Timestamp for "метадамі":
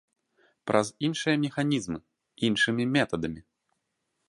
2.97-3.41